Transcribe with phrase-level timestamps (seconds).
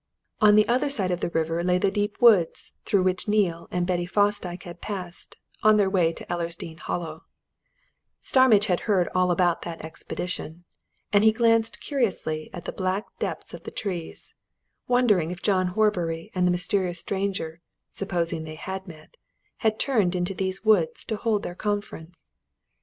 [0.41, 3.85] On the other side of the river lay the deep woods through which Neale and
[3.85, 7.25] Betty Fosdyke had passed on their way to Ellersdeane Hollow:
[8.19, 10.63] Starmidge had heard all about that expedition,
[11.13, 14.33] and he glanced curiously at the black depths of the trees,
[14.87, 17.61] wondering if John Horbury and the mysterious stranger,
[17.91, 19.17] supposing they had met,
[19.57, 22.31] had turned into these woods to hold their conference.